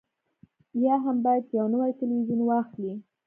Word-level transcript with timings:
یا 0.85 0.95
هم 1.03 1.17
باید 1.25 1.45
یو 1.57 1.65
نوی 1.73 1.91
تلویزیون 1.99 2.41
واخلئ 2.43 2.93